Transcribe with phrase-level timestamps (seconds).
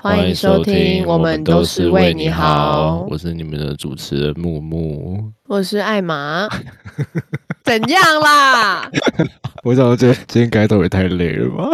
[0.00, 3.04] 欢迎收听，我们都是为你好。
[3.10, 6.48] 我是你们的主持人木木，我是艾玛。
[7.64, 8.88] 怎样啦？
[9.64, 11.70] 我想觉得今天开头也太累了吧。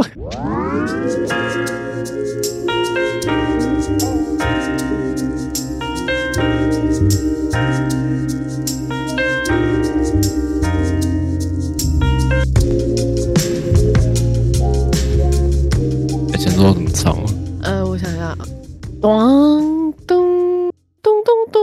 [19.04, 20.72] 咚咚
[21.02, 21.60] 咚咚咚，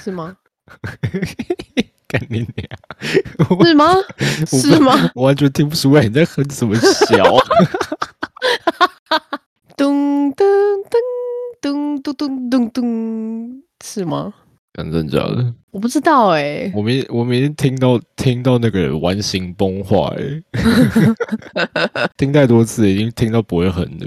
[0.00, 0.36] 是吗？
[2.10, 2.68] 干你娘！
[3.62, 3.94] 是吗？
[4.44, 5.08] 是吗？
[5.14, 7.16] 我完全听不出来你在哼什么笑。
[9.78, 10.44] 咚咚
[11.62, 14.34] 咚咚咚咚咚咚，是吗？
[14.72, 15.54] 干真假的？
[15.70, 16.72] 我不知道哎。
[16.74, 19.96] 我明我明天听到听到那个人完形崩坏，
[22.18, 24.06] 听太多次已经听到不会很的。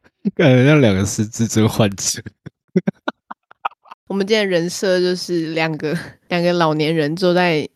[0.41, 2.19] 感觉像两个失智症患者。
[4.09, 5.95] 我们今天人设就是两个
[6.29, 7.69] 两个老年人坐在，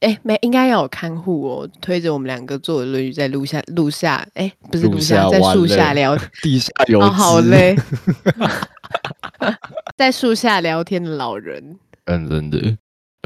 [0.00, 7.74] 哎，没应该要有看护哦，推着我们两个坐的轮椅在路下路下，哎，不是路下，在树下聊，地下 有好累，
[9.96, 12.76] 在树下聊天的老人，嗯，真的。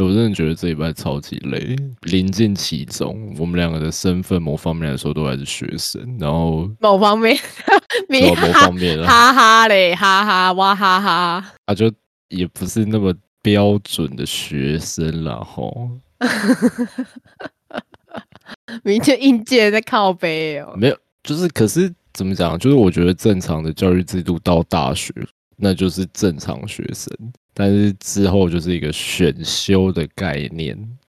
[0.05, 7.37] 我真的觉得这一拜超级累，临近其中，我们两个的身份某方面来说都还是学生，然后某方面，
[8.09, 11.93] 某方面，哈哈嘞，哈哈哇哈哈，啊，就
[12.29, 15.91] 也不是那么标准的学生了吼，
[18.85, 25.13] 明天应届在靠背哦，没有，就是可是怎么讲，就是我觉得正常的教育制度到大学，
[25.57, 27.13] 那就是正常学生。
[27.59, 30.79] 但是之后就是一个选修的概念，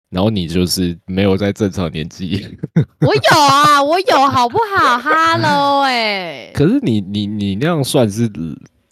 [0.10, 2.48] 然后你就是没有在正常年纪。
[3.06, 6.50] 我有啊，我有，好不好？Hello，哎。
[6.54, 8.32] 可是你你你那样算是，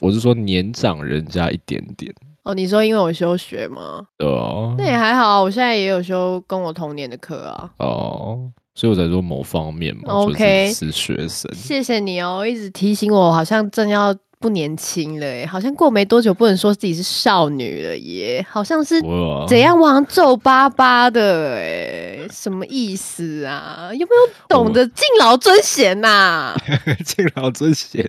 [0.02, 2.14] 我是说年长人家一点点。
[2.44, 4.06] 哦，你说因为我休学吗？
[4.18, 4.76] 对啊。
[4.78, 7.72] 那也还好，我现在也有修跟我同年的课啊。
[7.78, 11.50] 哦，所以我在说某方面嘛，OK，是学生。
[11.56, 14.14] 谢谢你哦，一直提醒我，好像正要。
[14.40, 19.02] 不年轻了哎，好像过没多久不能说自己是少女了耶，好像是
[19.48, 23.90] 怎样往皱巴巴的哎，什么意思啊？
[23.94, 26.56] 有没有懂得敬老尊贤呐？
[27.04, 28.08] 敬老尊贤，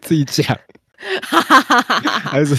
[0.00, 0.56] 自己讲，
[2.22, 2.54] 还是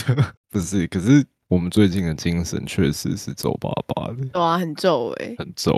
[0.52, 0.86] 不是？
[0.88, 5.72] 可是我们最近的精神确实是皱巴巴的，哇，很皱哎，很皱。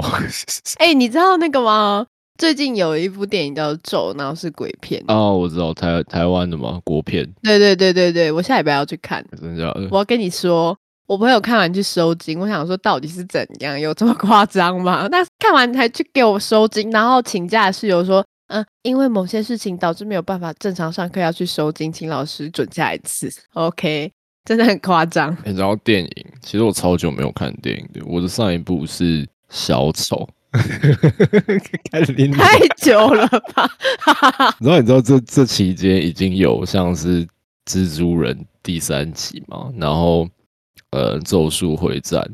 [0.79, 2.07] 哎，你知道那个吗？
[2.37, 7.27] 最近有一部电影叫《咒》，然后是鬼片哦，我知道台台湾的嘛，国片。
[7.41, 9.25] 对对对对对，我下礼拜要去看。
[9.39, 9.71] 真的？
[9.89, 10.77] 我要跟你说，
[11.07, 15.07] 我朋友看完去收金，我想说到底是怎样，有这么夸张吗？
[15.11, 23.29] 那看完还去给我收金，然后请假的室友说，嗯，因为某些事情导致没有办法正常上课，要去收金，请老师准假一次。
[23.53, 24.11] OK，
[24.45, 25.35] 真的很夸张。
[25.43, 30.27] 然后电影，其实我超久没有看电影的，我的上一部是小丑。
[32.37, 33.69] 太久了吧？
[34.59, 37.25] 然后你知道这这期间已经有像是
[37.65, 39.71] 蜘蛛人第三集嘛？
[39.77, 40.27] 然后
[40.91, 42.25] 呃，咒术回战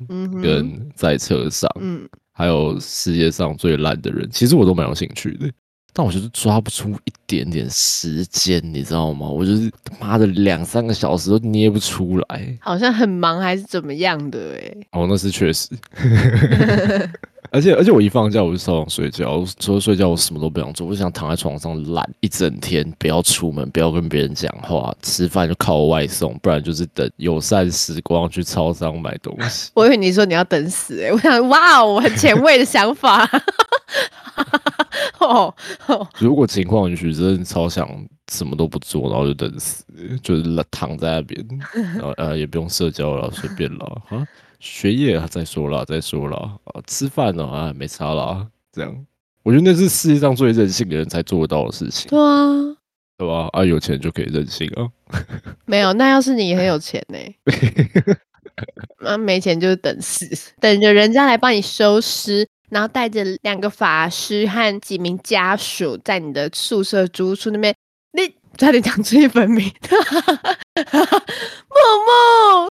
[0.41, 5.50] 跟在车上，嗯，还有世界上最烂的人，其实我都蛮有兴趣的，
[5.91, 9.28] 但我就是抓不出一点点时间，你知道吗？
[9.28, 14.55] 我就是妈的两三个小时都捏不出来，好像很忙还是怎么样的？
[14.55, 15.69] 哎，哦，那是确实。
[17.53, 29.70] 而且而且我一放假我就超想睡觉，除了睡觉我什么都不想做，我想躺在床上懒一整天，不要出门，不要跟别人讲话，吃饭就靠外送，不然就是等友善时光去超商买东西。
[29.78, 33.29] 我以为你说你要等死 哎，我想哇哦，很前卫的想法。
[35.20, 35.53] 哦，
[36.17, 37.88] 如果情况允许，真的超想
[38.32, 39.85] 什么都不做，然后就等死，
[40.23, 41.47] 就是躺在那边，
[41.96, 44.28] 然后呃也不用社交了，随便了啊。
[44.63, 46.81] 学业啊再说了，再说了啊！
[46.87, 48.47] 吃饭呢啊，没差了。
[48.71, 49.05] 这样，
[49.43, 52.09] 我觉得那是世界上最任性的人才做得到的事情。
[52.09, 52.77] 对啊，
[53.17, 53.49] 对吧？
[53.51, 54.87] 啊，有钱就可以任性啊？
[55.67, 57.17] 没有，那要是你很有钱呢？
[59.01, 60.25] 那 没钱就是等死，
[60.61, 67.75] 等着人家来帮你收尸，然后带着两个法师和几名家属在你的宿舍住处那边，
[68.13, 69.69] 你差点讲出一本名，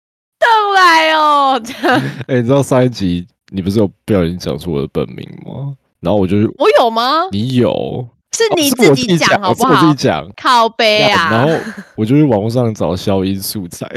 [2.27, 5.73] 哎， 你知道上一集你不是有不小心讲出我的本名吗？
[5.99, 7.27] 然后我就我有吗？
[7.31, 8.07] 你有。
[8.33, 9.73] 是你自己讲好不好？
[9.73, 11.31] 我自己讲，靠背啊！
[11.31, 11.49] 然后
[11.95, 13.89] 我就去网络上找消音素材，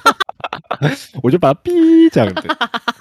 [1.22, 2.42] 我就把它哔讲的，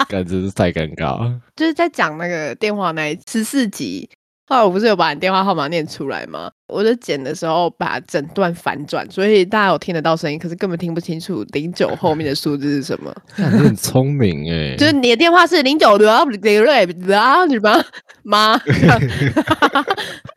[0.08, 1.38] 感觉是太尴尬。
[1.58, 4.10] 就是在讲那个电话那十四集。
[4.50, 6.50] 后来我不是有把你电话号码念出来吗？
[6.68, 13.16] 我就剪的时候把整段反转，所以大家有听得到声音，可是根本听不清楚零九后面的数字是什么。
[13.38, 17.80] 你很聪明哎，就是你的电话是零九六零六啊，你妈
[18.24, 18.60] 妈，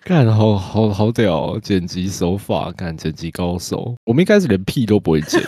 [0.05, 3.94] 干好好好屌，剪辑手法，干剪辑高手。
[4.05, 5.43] 我们一开始连屁都不会剪。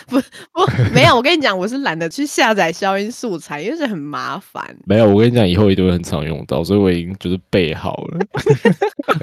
[0.08, 0.20] 不
[0.52, 4.76] 不，没有，我跟你讲，我是懒得去下载消音素材，因为是很麻烦。
[4.84, 8.18] 没有，我跟你讲，以后一定会很常用到，所以我已经就是备好了。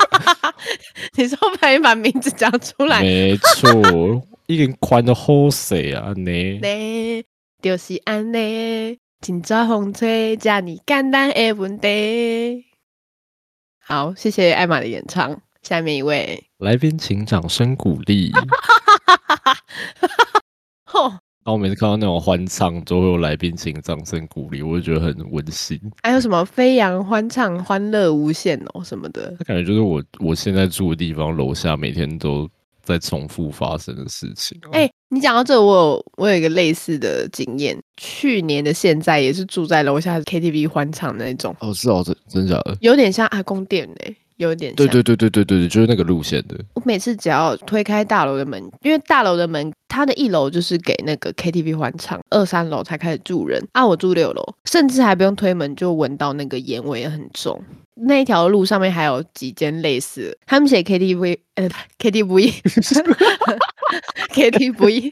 [1.16, 3.72] 你说把你把名字讲出来，没错，
[4.48, 7.24] 一根宽的好水啊，你你
[7.62, 12.66] 就是安尼，请抓风吹，加你简单的问题。
[13.80, 15.42] 好，谢谢艾玛的演唱。
[15.64, 18.32] 下面一位来宾，请掌声鼓励。
[20.88, 21.12] 吼！
[21.46, 25.80] 那我每次看到那种欢唱，都会有来宾请掌声鼓励，我就觉得很温馨。
[26.04, 32.50] 还有什么飞扬欢唱、欢乐无限哦什么的，那感觉就是我我现在住的地方楼下每天都
[32.84, 34.60] 在重复发生的事情。
[34.72, 41.56] 哎，你讲到这，我有我有一个类似的经验，去年的现在也是住在楼下 KTV 欢唱那种。
[41.62, 44.14] 哦，是哦，真真假的，有点像阿公店哎。
[44.38, 46.56] 有点对对对对对对对，就是那个路线的。
[46.76, 53.86] 我每次只要推开大楼的门，因为大楼的门，它的一楼就是给那个 KTV 欢唱，二三楼才开始住人啊。
[53.86, 57.62] 我住六楼，甚至还不用推门就闻到那个烟味很重。
[58.00, 61.68] 那一条路上面还有几间类似，他们写 KTV，呃
[61.98, 62.54] ，KTV，KTV，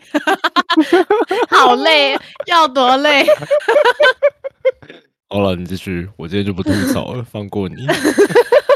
[1.49, 3.25] 好累，要多累。
[5.35, 7.75] 好了，你继续，我今天就不吐槽了， 放过你。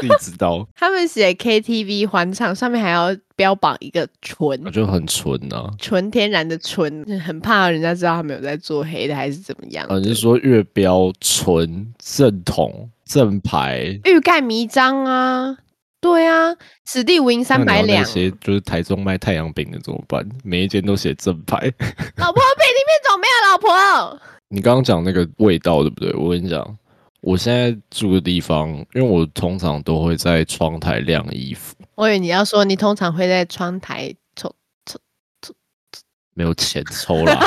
[0.02, 9.86] 自己知道，他们写 KTV 欢唱，上面还要标榜一个纯，就很纯啊，纯天然的纯，很怕人家知道他们有在做黑的还是怎么样。
[9.86, 15.56] 啊，你是说月标纯正统正牌，欲盖弥彰啊？
[15.98, 16.54] 对啊，
[16.84, 18.02] 此地无银三百两。
[18.02, 20.26] 那些就是台中卖太阳饼的怎么办？
[20.44, 21.56] 每一间都写正牌。
[21.56, 24.20] 老婆饼里面怎么没有老婆？
[24.50, 26.12] 你刚刚讲那个味道对不对？
[26.14, 26.76] 我跟你讲。
[27.22, 31.76] 我现在住的地方，因为我通常都会在窗台晾衣服。
[31.94, 34.48] 我以为你要说你通常会在窗台抽
[34.86, 34.98] 抽
[35.42, 35.52] 抽
[35.92, 36.02] 抽，
[36.32, 37.38] 没有钱抽啦。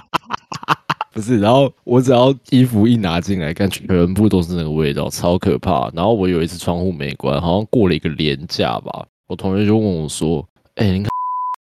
[1.12, 5.90] 不是，然后我只要衣服一拿进来，看全部都是那个味道，超可怕。
[5.94, 10.42] 然后我有一次窗户没关，好像过了一个年假吧，我同学就问我说
[10.76, 11.10] ：“哎，你看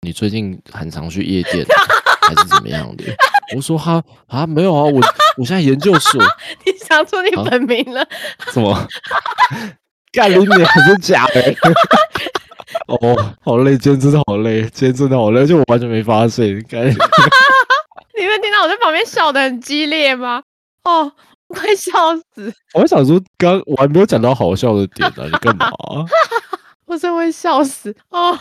[0.02, 1.64] 你最近很常去夜店，
[2.22, 3.04] 还是怎么样的？”
[3.56, 5.00] 我说：“哈啊，没有啊，我。”
[5.38, 6.22] 我现在研究所，
[6.66, 8.06] 你想出你本名了？
[8.52, 8.86] 什么？
[10.12, 11.40] 干你脸是假的？
[12.88, 16.62] 哦，好累，今天真的好累，今天真的好累，而且我完全没发现。
[16.68, 16.92] 干，你
[18.26, 20.42] 们听到我在旁边笑的很激烈吗？
[20.84, 21.10] 哦，
[21.48, 21.92] 快笑
[22.34, 22.52] 死！
[22.74, 25.70] 我想说，刚我还没有讲到好笑的点呢，你干嘛？
[26.84, 28.38] 我真会笑死哦！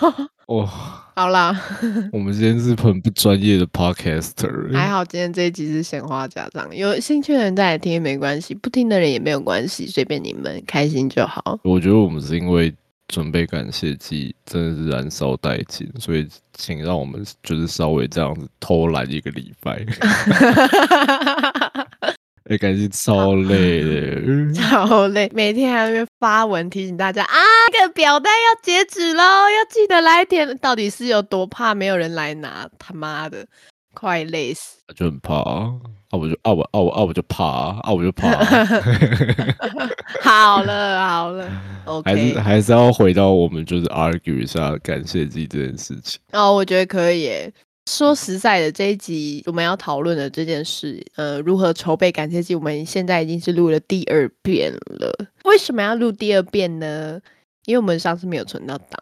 [0.51, 0.67] 哦，
[1.15, 1.57] 好啦，
[2.11, 11.57] 我们今天是很不专业的 podcaster，还好今天这一集是闲话家常，有兴趣的人再来听没关系，不听的人也没有关系，随便你们开心就好。
[11.63, 12.73] 我觉得我们是因为
[13.07, 19.85] 准备感谢祭真的是燃烧殆尽，所以请让我们就是稍微这样子偷懒一个礼拜。
[22.51, 27.37] 哎，感觉超累的，超累，每天还要发文提醒大家啊，
[27.71, 30.57] 这个表单要截止喽，要记得来填。
[30.57, 32.67] 到底是有多怕没有人来拿？
[32.77, 33.45] 他妈的，
[33.93, 34.79] 快累死！
[34.93, 35.71] 就很怕啊，
[36.09, 38.27] 啊我就啊我啊我啊我就怕啊我就怕。
[40.21, 41.49] 好了好了
[41.85, 46.19] ，OK， 还是还是要回到我们就是 argue 一下感谢自己这件事情。
[46.33, 47.49] 哦，我觉得可以。
[47.91, 55.13] 说实在的，这一集我们要讨论的这件事，呃，如何筹备感谢祭，我们现在已经是录了第二遍了。
[55.43, 57.19] 为什么要录第二遍呢？
[57.65, 58.97] 因为我们上次没有存到档。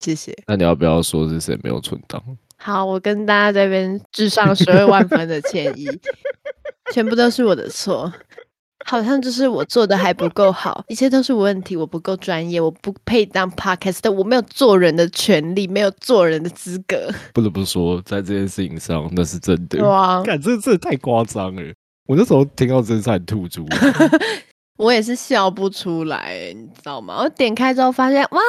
[0.00, 0.34] 谢谢。
[0.46, 2.22] 那你要不要说是谁没有存档？
[2.56, 5.86] 好，我跟大家这边致上十二万分的歉意，
[6.94, 8.10] 全部都是我的错。
[8.84, 17.10] 好像就是我做的还不够好，一切都是问题，我不够专业，我不配当 podcast，我没有做人的权利，没有做人的资格。
[17.32, 19.82] 不得不说，在这件事情上，那是真的。
[19.84, 21.62] 哇，感这真的太夸张了！
[22.06, 23.66] 我那时候听到真是很吐出。
[24.76, 27.20] 我也是笑不出来，你知道吗？
[27.22, 28.40] 我点开之后发现，哇，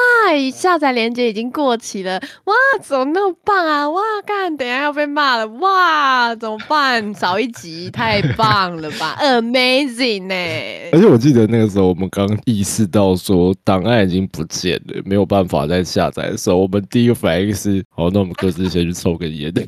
[0.52, 3.88] 下载链接已经过期了，哇，怎么那么棒啊？
[3.88, 7.14] 哇，干，等下要被骂了，哇，怎么办？
[7.14, 10.34] 少一集，太棒了吧，Amazing 呢！
[10.92, 19.54] 而且我记得那个时候我们刚意识到说档案已经不见了，没有办法再下载的时候，我们第一个反应是，好，那我们各自先去抽根烟，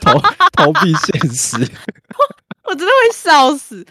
[0.00, 0.18] 逃
[0.54, 1.56] 逃避现实，
[2.64, 3.86] 我真的会笑死。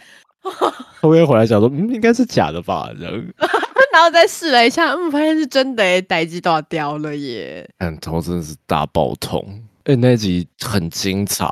[1.00, 3.12] 后面回来想说，嗯，应该是假的吧，这样，
[3.92, 7.68] 然后再试了一下，嗯，发现是真的，哎，呆机都要掉了耶！
[7.78, 11.48] 嗯头真的是大爆痛，哎，那集很精彩，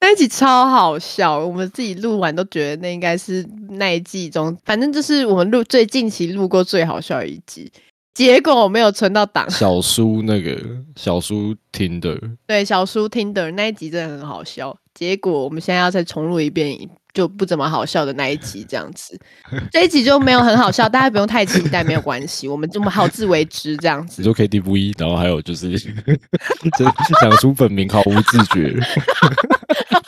[0.00, 7.70] 那一集超好笑，我们自己录完都觉得那应该是那一季中，反正就是我们录最近期录过最好笑的一集。
[8.16, 9.48] 结果我没有存到档。
[9.50, 10.58] 小叔那个
[10.96, 14.74] 小叔听的，对，小叔听的那一集真的很好笑。
[14.94, 16.76] 结果我们现在要再重录一遍。
[17.16, 19.18] 就不怎么好笑的那一集这样子，
[19.72, 24.20] 这一集就没有很好笑，大家不用太期待，没有关系，我们这么好自为之这样子。
[24.20, 25.70] 你说 K T V，然后还有就是
[27.22, 28.78] 讲出本名毫无自觉。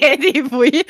[0.00, 0.86] K T V，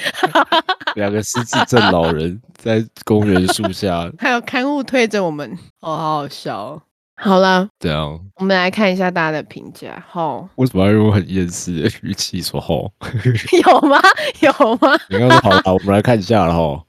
[0.95, 5.51] 两个失智症老人在公园树下， 还有刊物推着我们，
[5.81, 6.81] 哦，好好笑。
[7.17, 10.03] 好了，这样我们来看一下大家的评价。
[10.11, 12.91] 吼，为什么要用很厌世的语气说吼？
[13.63, 14.01] 有吗？
[14.41, 14.97] 有吗？
[15.11, 16.87] 你刚说好了，我们来看一下了吼。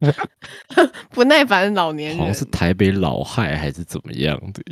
[1.10, 4.62] 不耐烦的老年人，好像是台北老害还是怎么样的？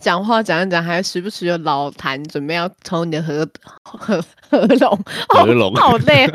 [0.00, 3.34] 讲话讲一讲，还时不时有老痰，准备要从你的喉
[3.82, 6.26] 喉喉咙喉咙，好累，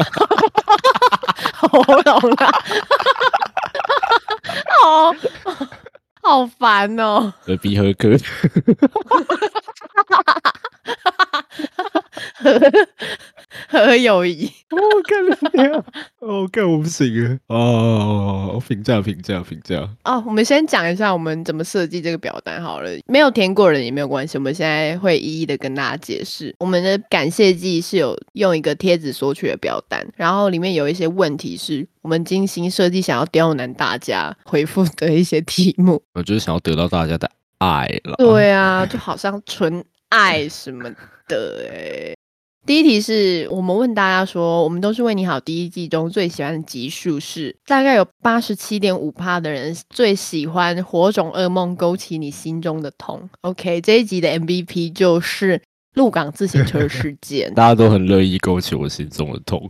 [1.54, 2.52] 喉咙啊，
[4.82, 5.16] 好。
[6.28, 7.32] 好烦哦！
[7.46, 8.18] 耳鼻喉科，
[13.70, 14.52] 和友谊。
[14.72, 15.32] 我看你
[15.72, 15.86] 啊！
[16.20, 17.56] 我看我不行啊！
[17.56, 19.88] 哦，评价评价评价。
[20.04, 22.90] 哦，我们先讲一下我们怎么设计这个表单好了。
[23.06, 26.56] 没有填过人也没有关系，我们现在会一一的跟大家解释。
[26.58, 36.00] 我们的感谢季是有用一个贴纸索取的表单，然后里面有一些问题是我们精心设计，想要刁难大家回复的一些题目。
[36.14, 38.14] 我就是想要得到大家的爱了。
[38.20, 40.88] 对啊，就好像纯爱什么
[41.28, 42.14] 的哎。
[42.68, 45.40] 第一题是我们问大家说，我们都是为你好。
[45.40, 53.28] 第一季中最喜欢的集数是，大概有八十七点五趴的人最喜欢《火种噩梦》，勾起你心中的痛。
[53.42, 55.60] OK，这一集的 MVP 就是。
[55.96, 59.68] 鹿港自行车事件， 大家都很乐意勾起我心中的痛，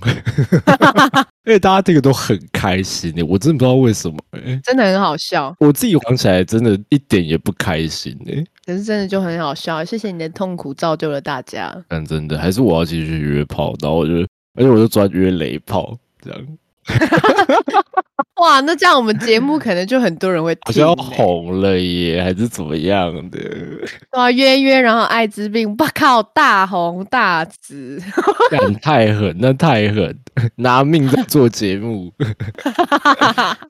[1.46, 3.24] 因为大家这个都很开心呢。
[3.24, 4.18] 我真的不知道为什么，
[4.64, 5.56] 真的很好笑。
[5.60, 8.44] 我自己想起来，真的一点也不开心呢。
[8.66, 11.76] 可是真的就很好笑，谢谢你的痛苦造就了大家。
[11.88, 14.14] 但真的还是我要继续约炮，然后我就，
[14.56, 16.40] 而且我就专约雷炮这样。
[18.42, 23.40] 哇，那这样我们节目可能就很多人会听，要红了耶，还是怎么样的？
[24.12, 28.02] 哇，约约，然后艾滋病，我靠，大红大紫，
[28.52, 30.20] 干太狠，那太狠，
[30.56, 32.12] 拿命在做节目，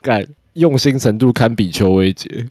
[0.01, 2.48] 干用心程度堪比邱薇杰。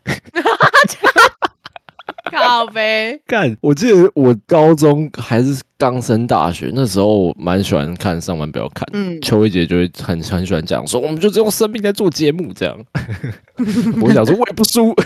[2.34, 3.18] 靠呗！
[3.26, 8.88] 干，我记得我高中还是刚升大学那时候，蛮喜欢看上班不要看。
[8.92, 12.76] 嗯，邱一姐就会很很喜欢讲说，我们就只用生命在做节目这样。
[14.02, 14.94] 我想说，我也不输。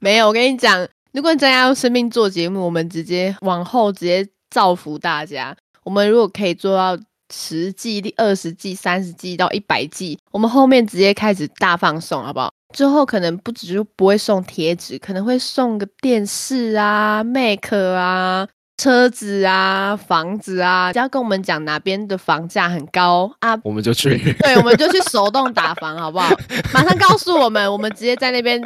[0.00, 5.56] 没有，我跟你讲，如果真要用生命做节目，我们直接往后直接造福大家。
[5.84, 6.98] 我们如果可以做到
[7.32, 12.52] 十季、第二十季、三十季到一百季，我们后面直接开始大放送，好不好？
[12.76, 18.46] 之后可能不止是不会送贴纸，可能会送个电视啊、Mac 啊。
[18.76, 24.18] 车子啊，房子啊，只要跟我们讲哪边的房价很高啊，我们就去。
[24.40, 26.30] 对，我们就去手动打房，好不好？
[26.74, 28.60] 马上告诉我们，我们直接在那边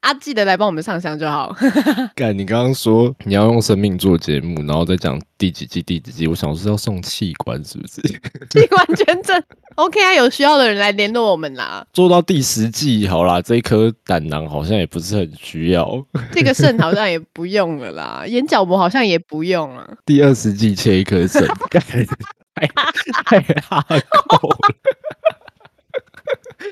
[0.00, 1.56] 啊，记得来帮我们上香就好。
[2.14, 8.02] 干，你刚刚说你要用生命做节目，然后再讲第几季第几季，我想是要送器官，是不是？
[8.50, 9.42] 器官捐赠
[9.76, 11.82] ，OK 啊，有需要的人来联络我们啦。
[11.94, 19.13] 做到第十季好啦，这一颗胆囊好像也不是很需要，这个肾好像也不用了啦，眼角膜好像也。
[19.14, 19.96] 也不用了。
[20.04, 23.84] 第二十季切一颗肾， 太太哈
[24.28, 24.74] 够了。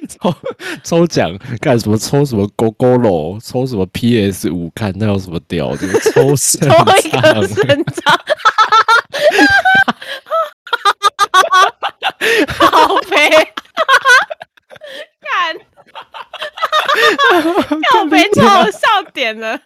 [0.09, 0.35] 抽
[0.83, 1.31] 抽奖
[1.61, 1.97] 干什么？
[1.97, 3.39] 抽什么勾勾喽？
[3.41, 4.69] 抽什么 PS 五？
[4.75, 5.87] 看那有什么屌的？
[6.13, 8.19] 抽 肾抽一个肾脏，
[12.59, 13.29] 好肥，
[15.21, 15.57] 看，
[17.93, 18.81] 好肥，超笑
[19.13, 19.61] 点了。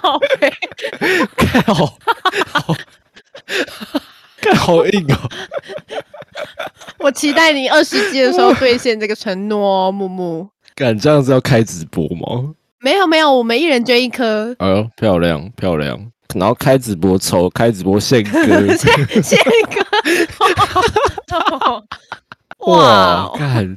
[0.00, 0.52] 靠背，
[1.62, 1.74] 靠，
[2.52, 2.74] 好
[4.56, 5.16] 好硬哦！
[6.98, 10.48] 我期待你二十集的时候兑现这个承诺，木木。
[10.74, 12.54] 敢这样子要开直播吗？
[12.80, 14.54] 没有没有，我们一人捐一颗。
[14.58, 16.10] 哎呦，漂亮漂亮！
[16.34, 18.38] 然后开直播抽，开直播献歌，
[18.76, 19.38] 献献
[19.68, 19.84] 歌。
[22.66, 23.76] 哇，看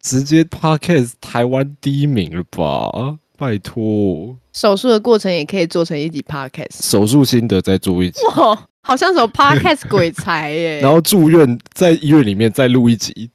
[0.00, 3.18] 直接 podcast 台湾第一名了吧？
[3.40, 8.20] 拜托，手术的过程也可以做成一集 podcast，手术心得再做一集。
[8.36, 10.80] 哇，好像什么 podcast 鬼才耶！
[10.84, 13.30] 然后住院在医院里面再录一集。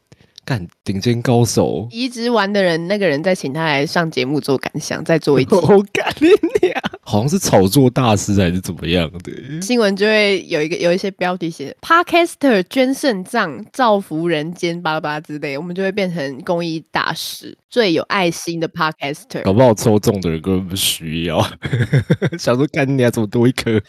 [0.45, 5.55] 干顶尖高手，移植完的人，那个人再请他来上节目做感想，再做一集。
[5.57, 6.27] 我干你
[6.61, 6.81] 娘！
[7.01, 9.61] 好像是炒作大师还是怎么样的？
[9.61, 19.43] 新闻就会有一个有一些标题写 “Podcaster 捐肾脏造福人间”巴拉巴拉之类，我们就会变成公益大使，最有爱心的 Podcaster。
[19.43, 21.41] 搞不好抽中的人根本不需要，
[22.37, 23.81] 想说干你娘怎么多一颗？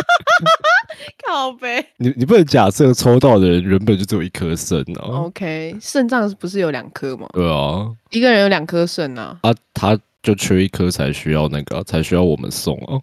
[1.26, 1.84] 靠呗！
[1.98, 7.26] 你你不能假设抽到的人原本就只有一颗肾啊？OK，肾脏不是有两颗吗？
[7.32, 9.38] 对啊，一个人有两颗肾啊。
[9.42, 12.98] 啊，他就缺一颗才需要那个，才需要我们送啊。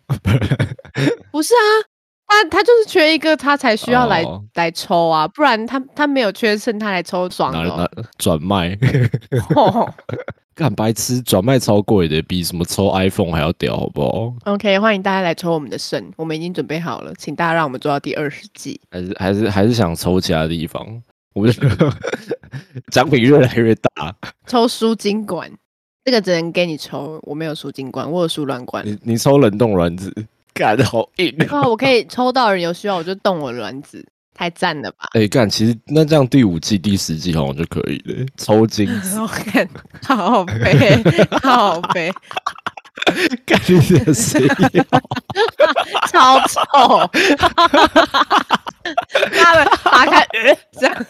[1.32, 1.66] 不是啊，
[2.27, 4.24] 他他就是缺一个，他才需要来
[4.56, 7.89] 来抽啊，不然他他没有缺肾，他来抽爽了。
[8.18, 8.77] 转卖。
[10.58, 18.82] 干白痴转卖超贵的，比什么抽 iPhone 还要屌，好不好？OK，欢迎大家来抽我们的肾，我们已经准备好了，请大家让我们做到第二十季。
[18.90, 20.84] 还是还是还是想抽其他地方？
[21.36, 21.54] 我们
[22.90, 24.16] 奖品越来越大。
[24.48, 25.48] 抽输精管，
[26.04, 28.84] 这个只能给你抽，我没有输精管，我有输卵管。
[28.84, 30.12] 你你抽冷冻卵子，
[30.56, 31.62] 干的好硬啊！
[31.70, 34.04] 我可以抽到人有需要，我就动我卵子。
[34.38, 35.08] 太赞了吧！
[35.13, 38.25] 哎，干，其实那这样第五季、第十季好像就可以了。
[38.38, 38.88] 抽筋，
[39.20, 39.67] 我 看
[40.03, 41.03] 好肥，
[41.41, 42.13] 好肥，
[43.46, 44.84] 干你的谁要？
[46.08, 47.10] 超臭！
[49.34, 50.27] 他们打开，
[50.79, 51.06] 这样。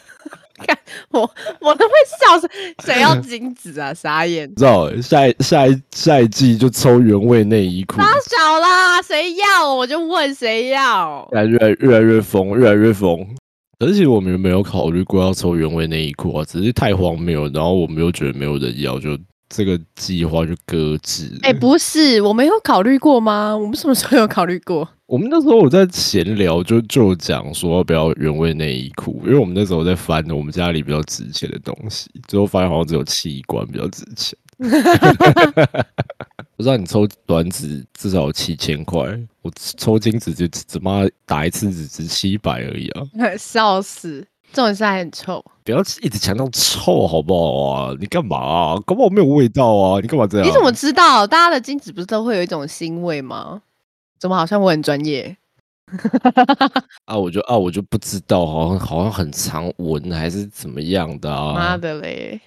[0.66, 0.78] 看
[1.12, 1.22] 我，
[1.60, 2.50] 我都会笑死。
[2.86, 3.94] 谁要 金子啊？
[3.94, 4.54] 傻眼！
[4.56, 7.98] 知道下一下一下一季就抽原味内衣裤。
[7.98, 11.28] 太少啦，谁要我就问谁要。
[11.32, 13.26] 越来越越来越疯，越来越疯。
[13.80, 17.48] 而且我们没有考虑过要抽原味内衣裤啊，只是太荒谬。
[17.50, 19.18] 然后我们又觉得没有人要，就
[19.50, 21.38] 这个计划就搁置。
[21.44, 23.56] 哎，不是，我没有考虑过吗？
[23.56, 24.90] 我们什么时候有考虑过？
[25.08, 34.38] 我们那时候我在闲聊，就就讲说要不要原味内衣裤，因为我们那时候在翻我们家里比较值钱的东西，最后发现好像只有器官比较值钱。
[36.58, 39.00] 我知道你抽卵子至少七千块，
[39.44, 43.08] 我抽精子就只妈打一次只值七百而已啊！
[43.38, 47.96] 笑死，这种事还很臭，不要一直强调臭好不好啊？
[47.98, 48.76] 你干嘛啊？
[48.86, 50.02] 根本没有味道啊！
[50.02, 50.46] 你干嘛这样？
[50.46, 51.26] 你怎么知道？
[51.26, 53.62] 大家的精子不是都会有一种腥味吗？
[54.20, 55.36] 怎么好像我很专业？
[57.06, 61.54] 啊，我就啊，我就不知道，好像好像很常闻还是怎么样的啊？
[61.54, 62.42] 妈的嘞！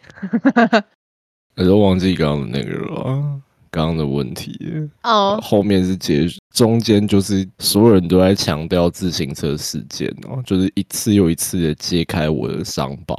[1.57, 4.55] 我都忘记刚刚的那个了，刚刚的问题
[5.03, 5.39] 哦。
[5.43, 13.15] 后面是结，中间就是所有人都在强调自行车事件哦，就是一次又一次的揭开我的伤疤。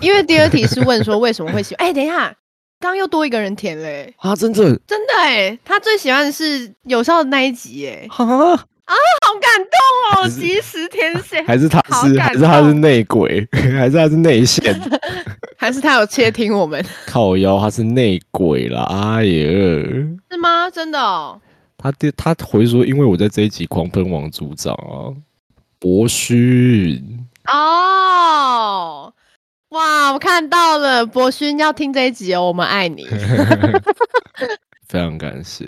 [0.00, 1.88] 因为第二题是问说为什么会喜欢？
[1.88, 2.32] 哎，等一下。
[2.80, 4.34] 刚又多一个人填嘞啊！
[4.36, 8.94] 真的真的哎，他最喜欢的是有效的那一集哎啊啊！
[9.24, 14.78] 好感动哦，及时填写，还是他是还是他是内鬼， 还是他是内线，
[15.56, 16.84] 还是他有窃听我们？
[17.06, 18.82] 靠腰，他是内鬼啦！
[18.90, 19.48] 哎呀，
[20.30, 20.68] 是吗？
[20.70, 21.40] 真的？
[21.78, 25.08] 他他回说，因为我在这一集狂喷王组长啊，
[25.78, 29.03] 博勋哦。
[29.74, 33.04] 哇，我看到了，博勋要听这一集哦，我们爱你，
[34.86, 35.66] 非常感谢，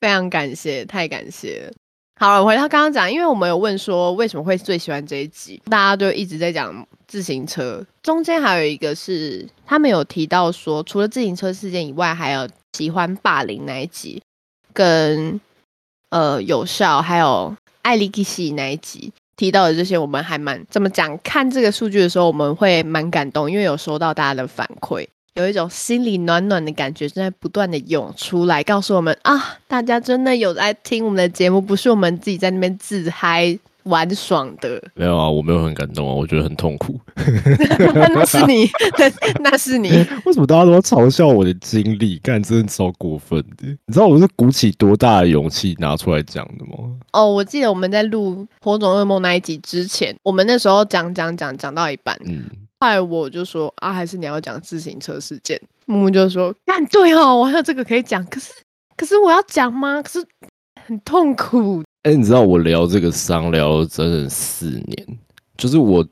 [0.00, 1.72] 非常感谢，太感谢了。
[2.20, 14.22] 好了，回到刚刚讲，因为我们有问说为什么会最喜欢这一集，大家就一直在讲自行车，中间还有一个是他们有提到说，除了自行车事件以外，还有喜欢霸凌那一集，
[14.72, 15.40] 跟
[16.10, 19.12] 呃有效，还有艾利基西那一集。
[19.36, 21.18] 提到的这些，我们还蛮怎么讲？
[21.24, 33.58] 看这个数据的时候，我们会蛮感动，因为有收到大家的反馈，有一种心里暖暖的感觉正在不断的涌出来，告诉我们啊，大家真的有在听我们的节目，不是我们自己在那边自嗨。
[33.84, 36.98] 玩爽的没有啊，我没有很感动啊，我觉得很痛苦。
[38.14, 38.68] 那是你，
[38.98, 39.10] 那
[39.50, 39.90] 那是你。
[40.24, 42.18] 为什么大家都要嘲笑我的经历？
[42.18, 43.66] 干，真的超过分的。
[43.66, 46.90] 你知道我是鼓起多大的勇气拿出来讲的吗？
[47.12, 52.44] 哦，我记得我们在录《火种噩梦》那一集之前，我们那时候讲讲讲讲到一半，嗯，
[52.80, 55.60] 后来我就说啊，还是你要讲自行车事件。
[55.86, 58.52] 木木就说，干对哦，我还有这个可以讲，可是
[58.96, 60.00] 可是我要讲吗？
[60.00, 60.24] 可是
[60.86, 61.82] 很痛苦。
[62.02, 65.18] 哎，你知道我聊这个伤聊了整整四年，
[65.56, 66.04] 就是我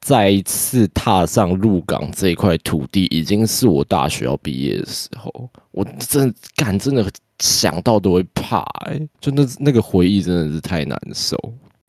[0.00, 5.50] 再一次踏上鹿港这一块土地，已经是我大学要毕业的时候。
[5.72, 7.04] 我真的干，真的
[7.40, 11.36] 想到都会怕，哎，就那那个回忆真的是太难受。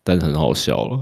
[0.03, 0.99] 但是很好笑了，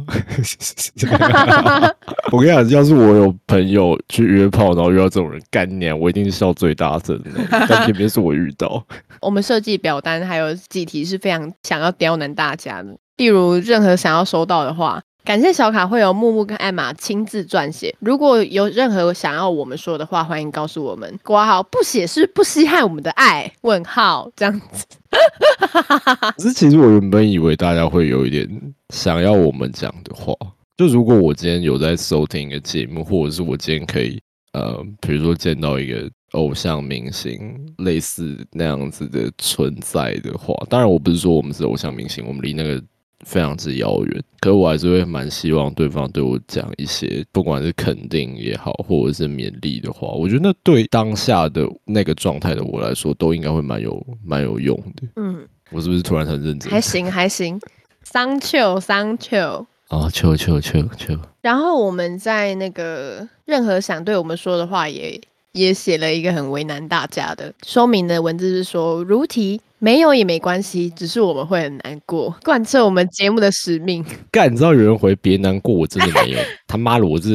[2.31, 7.29] 我跟你讲，要是我有朋友去约炮，然后遇到这种人干娘，我一定是笑最大声的。
[7.67, 8.85] 但偏偏是我遇到。
[9.21, 15.01] 我们设计表单还有几题是非常想要刁难大家的，例如任何想要收到的话。
[15.23, 17.95] 感谢小卡会有木木跟艾玛亲自撰写。
[17.99, 21.19] 如果有任何想要我们说的话，欢迎告诉我们。
[21.21, 23.51] 挂号不写是不稀罕我们的爱？
[23.61, 24.83] 问号这样子。
[26.35, 28.49] 可是其实我原本以为大家会有一点
[28.91, 30.35] 想要我们讲的话。
[30.77, 34.19] 就如果我今天有在收听一个节目，或者是我今天可以
[34.53, 37.39] 呃，比如说见到一个偶像明星
[37.77, 42.81] 类似那样子的存在的话，当然我不是说我们是偶像明星，我们离那个。
[43.23, 50.07] 非常之遥远，可我还是会蛮希望对方对我讲一些，不管是肯定也好，或者是勉励的话。
[50.07, 55.07] 我觉得那对当下的那个状态的我来说，都应该会蛮有蛮有用的。
[55.17, 56.71] 嗯，我是不是突然很认真？
[56.71, 57.59] 还 行还行，
[58.03, 61.17] 桑丘桑丘哦，丘丘丘丘。
[61.41, 65.19] 然后我们在那个任何想对我们说的话，也
[65.53, 69.61] 也写了一个很为难大家的说明的文字，是说如题。
[69.83, 74.05] 没有也没关系，只是我们会很难过，贯彻我们节目的使命。
[74.31, 76.39] 干，你知道有人回别难过，我真的没有。
[76.67, 77.29] 他妈的，我这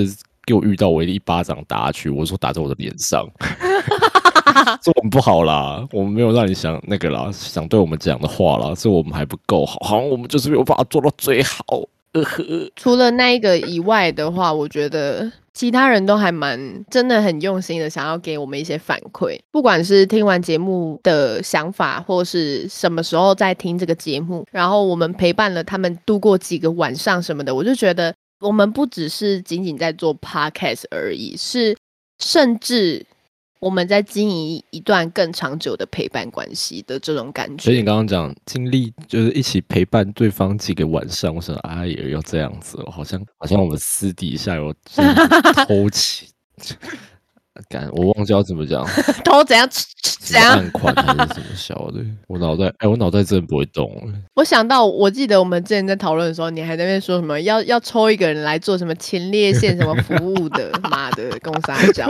[0.45, 2.09] 给我遇到，我一巴掌打下去。
[2.09, 3.29] 我说打在我的脸上，
[4.83, 11.64] 这我们不好啦，我们没有让你想那个啦，想对我们讲的话啦，是我们还不够好，好像我们就是没有办法做到最好。
[12.75, 15.31] 除了那一个以外的话，我觉得。
[15.57, 31.75] 其他人都还蛮真的很用心的，想要给我们一些反馈，不管是听完节目的想法，或是什么时候在听这个节目，然后我们陪伴了他们度过几个晚上什么的，我就觉得我们不只是仅仅在做 podcast 而已，是
[32.19, 33.07] 甚至。
[33.59, 37.64] 我们在经营一段更长久的陪伴关系的这种感觉。
[37.64, 44.75] 所以你刚刚讲经历，就是一起陪伴对方几个晚上，我想哎也要这样子，好像好像我们私底下有
[45.66, 46.29] 偷情，
[47.69, 48.85] 感我忘记要怎么讲，
[49.25, 49.66] 偷怎样
[50.21, 52.05] 怎样暗款还是怎么小的？
[52.29, 53.90] 我脑袋哎，我脑袋真的不会动。
[54.35, 62.07] 我想到，我记得我们之前在讨论的时候，你还在那边说什么要要抽一个人来做什么前列腺什么服务的， 妈的，公三角。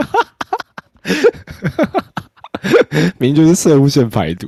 [3.19, 4.47] 明就是射物线排毒。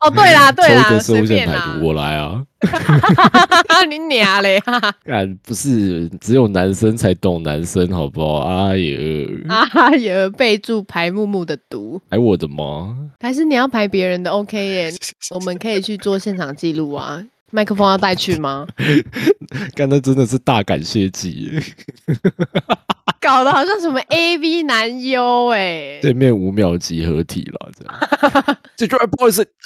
[0.00, 2.42] 哦，对啦， 对啦，射物线排毒，我来啊！
[3.88, 4.60] 你娘嘞！
[5.04, 8.40] 干不是只有男生才懂男生，好不好？
[8.68, 12.96] 哎呀，哎呀，备注排木木的毒，排我的吗？
[13.20, 14.92] 还是你要排别人的？OK 耶，
[15.34, 17.22] 我们可以去做现场记录啊。
[17.50, 18.66] 麦克风要带去吗？
[19.74, 21.50] 刚才真的是大感谢祭，
[23.20, 25.98] 搞得好像什么 AV 男优哎！
[26.02, 27.94] 对面五秒集合体了，这样。
[28.76, 29.46] 这句不好意思，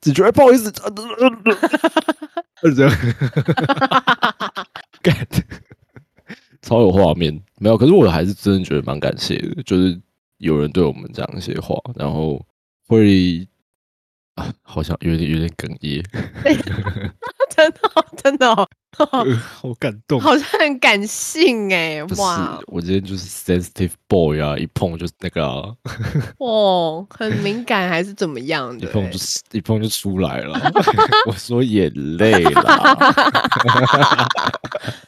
[0.00, 0.72] 这句不好意思，
[2.74, 2.96] 这样。
[5.02, 5.14] 干，
[6.62, 7.76] 超有画面，没有？
[7.76, 10.00] 可是我还是真的觉得蛮感谢的，就是
[10.38, 12.42] 有人对我们讲一些话，然后
[12.88, 13.46] 会。
[14.36, 16.02] 啊，好像有点有点哽咽，
[17.54, 17.80] 真的
[18.22, 18.54] 真的，
[18.94, 22.58] 好感动，好像很感性哎，哇！
[22.66, 25.74] 我今天就是 sensitive boy 啊，一碰就是那个，
[26.38, 28.86] 哦，很敏感还是怎么样的？
[28.86, 30.60] 一碰就是一碰就出来了，
[31.26, 32.96] 我说眼泪啦，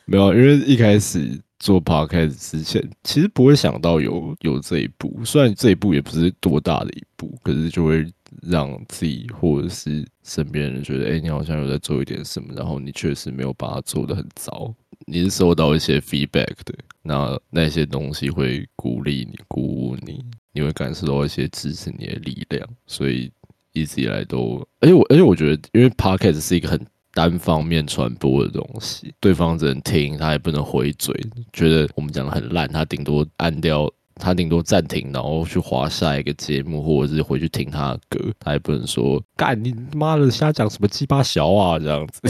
[0.07, 8.07] 没有，因为一开始做 podcast 之前，其实不会想到有有这一步，虽然这一步也不是多大的一步，可是就会。
[8.43, 14.71] 让自己或者是身边人觉得，哎，你好像有在做一点什么，然后你确实没有把它做的很糟，
[15.07, 23.33] 你是收到一些 feedback 的，那那些东西会鼓励你、鼓舞你，你会感受到一些支持你的力量，所以
[23.73, 26.79] 一直以来都，而且我，而且我觉得，因为 podcast 是一个很
[27.19, 31.13] 单方面传播的东西，对方只能听，他也不能回嘴，
[31.53, 33.91] 觉得我们讲的很烂，他顶多按掉。
[34.21, 38.19] 他顶多暂停，然后去划下一个节目，或者是回去听他的歌。
[38.41, 42.21] 他也不能说干你妈的瞎讲什么鸡巴小啊这样子。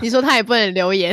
[0.00, 1.12] 你说他也不能留言，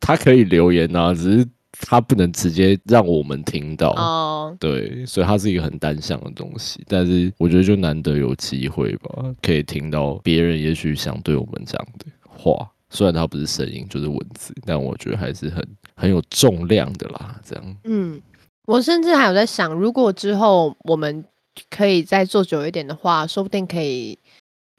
[0.00, 1.46] 他可以留言啊，只是
[1.82, 3.90] 他不能直接让我们听到。
[3.90, 6.82] 哦，对，所以它是一个很单向的东西。
[6.88, 12.06] 但是我觉得就难得有机会吧，可以听到别人也许想对我们讲的
[12.36, 17.40] 话，虽然它不是声音，就是文字，但我觉得还是很很有重量的啦。
[17.44, 18.20] 这样，嗯。
[18.64, 21.24] 我甚至还有在想，如果之后我们
[21.68, 24.16] 可以再做久一点的话，说不定可以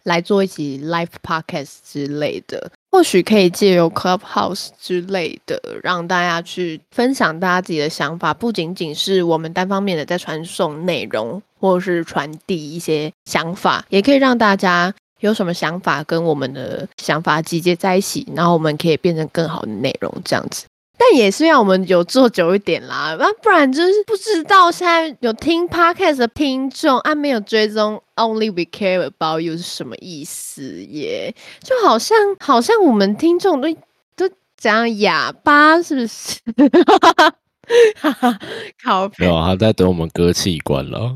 [0.03, 2.71] 来做一集 live podcast 之类的。
[2.91, 20.65] 或许可以借由 Clubhouse 之类的，让大家去分享大家自己的想法，不仅仅是我们单方面的在传送内容，或是传递一些想法，也可以让大家有什么想法跟我们的想法集结在一起，然后我们可以变成更好的内容，这样子。
[20.95, 31.33] 但也是要我们有做久一点啦，那不然就是不知道现在有听 podcast 的听众啊，没有追踪 Only We Care About You 是什么意思耶？
[31.61, 33.67] 就好像好像我们听众都
[34.15, 36.39] 都讲哑巴，是不是？
[37.95, 38.39] 哈哈，
[38.83, 41.13] 好，没有，他在等我们割器官了。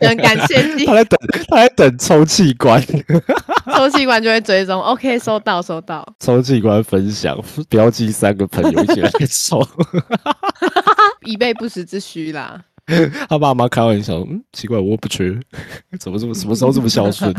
[0.00, 2.80] 很感谢你，他在等，他在等抽器官，
[3.74, 4.80] 抽器官就会追踪。
[4.80, 6.06] OK，收到，收到。
[6.20, 7.36] 抽器官分享，
[7.68, 9.60] 标记三个朋友一起来抽，
[11.26, 12.62] 以备不时之需啦。
[13.28, 15.36] 他爸妈开玩笑，嗯，奇怪，我不缺，
[15.98, 17.34] 怎么这么什么时候这么孝顺？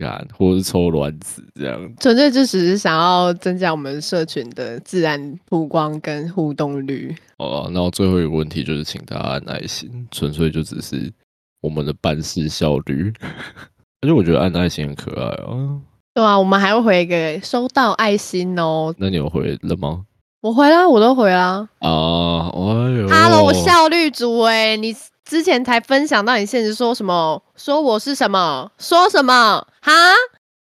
[0.00, 7.14] 看，或者是抽卵子这样，纯粹就只是想要增加我们社群的自然曝光跟互动率。
[7.38, 11.12] 哦，那最后一个问题就是，请大家按爱心，纯粹就只是
[11.60, 13.12] 我们的办事效率。
[14.02, 15.80] 而且我觉得按爱心很可爱啊。
[16.12, 18.94] 对啊，我们还会回一个收到爱心哦。
[18.98, 20.04] 那你有回了吗？
[20.44, 21.66] 我回啦，我都回啦。
[21.78, 24.94] 啊，哎呦，Hello，我效率组哎，你。
[25.24, 27.42] 之前才分享到你现实说什么？
[27.56, 28.70] 说我是什么？
[28.78, 29.66] 说什么？
[29.80, 29.90] 哈？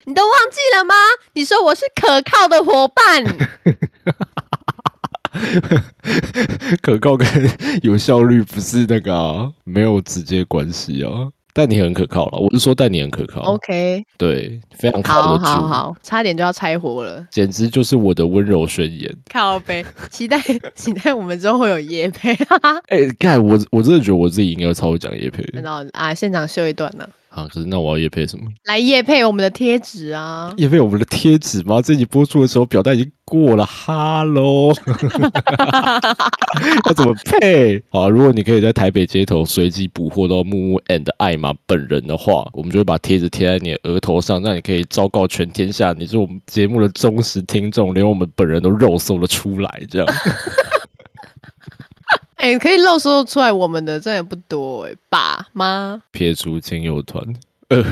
[0.05, 0.95] 你都忘记了吗？
[1.33, 3.21] 你说我是可靠的伙伴。
[6.81, 7.27] 可靠跟
[7.83, 11.27] 有效率不是那个没有直接关系啊。
[11.58, 13.39] 但你很可靠了，我是说但你很可靠。
[13.44, 15.46] OK，对，非常靠得住。
[15.46, 19.10] 好好，差点就要拆火了，简直就是我的温柔宣言。
[19.32, 20.38] 靠呗，期待
[20.76, 22.36] 期待我们之后会有夜配。
[22.91, 25.41] 哎，盖我我真的觉得我自己应该超会讲夜配。
[25.54, 27.08] 知道啊，现场秀一段呢。
[27.24, 28.45] 啊，可是那我要夜配什么？
[28.65, 30.54] 来夜配我们的贴纸啊！
[30.58, 31.82] 夜配我们的贴纸吗？
[31.82, 33.65] 这集播出的时候，表单已经过了。
[33.65, 34.74] 哈喽，
[36.86, 37.84] 要怎么配？
[37.89, 50.08] 好，如果你可以在台北街头随机捕获到木木 and 艾玛本人的话，我们就会把贴纸贴在你的额头上，让你可以昭告全天下，你是我们节目的忠实听众，连我们本人都肉搜了出来，这样。
[52.45, 57.25] 哎，可以露说出来，我们的真的不多哎，爸妈撇除亲友团，
[57.69, 57.84] 呃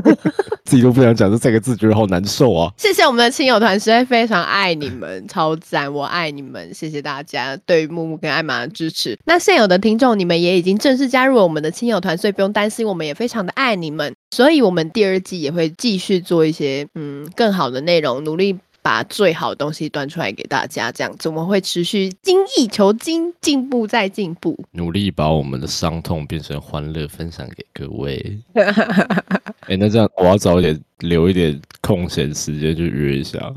[0.64, 2.72] 自己都不想讲这三个字，觉得好难受啊！
[2.78, 9.18] 谢谢我们的亲友团，实在非常爱你们，超赞，我爱你们，谢谢大家对木木跟艾玛的支持。
[9.26, 18.58] 那现有的听众，你们也已经正式加入了我们的亲友团，所以不用担心，我们也非常的爱你们，所以我们第二季也会继续做一些嗯更好的内容，努力。
[18.82, 28.38] 把最好的东西端出来给大家，这样子我们会持续精益求精，进步再进步，努力把我们的伤痛变成欢乐，分享给各位。
[29.68, 33.38] 哎，那这样我要早一点留一点空闲时间去约一下。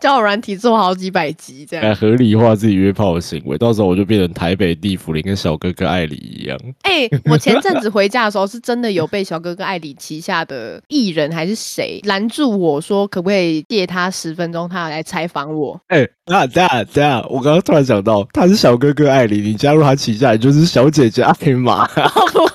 [0.00, 6.58] 交友软体做好几百集这样，来合理化自己约炮的行为，到时候我就变成台北地府林跟小哥哥艾里一样。
[6.82, 15.78] 哎，我前阵子回家的时候，是真的有被小哥哥艾里旗下的艺人还是谁拦住我说，可不可以借他十分钟，他要来采访我。
[15.88, 21.86] 哎，那这样这样，我刚刚突然想到，他是小哥哥艾里，你加入他旗下，你就是小姐姐艾玛。
[22.32, 22.46] 不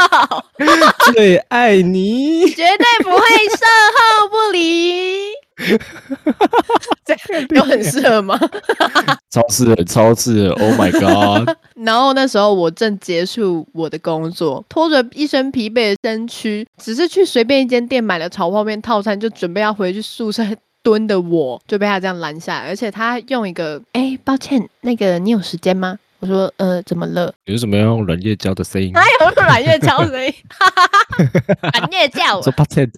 [0.00, 5.30] 要， 最爱你，绝对不会售后不理。
[7.04, 7.14] 这
[7.54, 8.38] 有很适合吗？
[9.30, 11.54] 超适合，超适合！Oh my god！
[11.74, 20.42] 然后那时候我正结束我的工作，拖着一身疲惫的身躯，只是去随便一间店买了炒泡面套餐，就准备要回去宿舍
[20.82, 27.32] 蹲的我，就被他这样拦下来，而且他用一个“哎，抱歉，那个你有时间吗？”我说：“呃，怎么了？
[27.46, 28.92] 你为什么要用软叶胶的声音？
[28.92, 30.32] 哪有软叶胶声音？
[31.72, 32.40] 软叶胶。
[32.42, 32.90] 说抱歉，